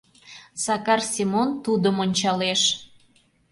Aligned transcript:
—Сакар 0.63 1.01
Семон 1.13 1.49
тудым 1.65 1.95
ончалеш. 2.03 2.61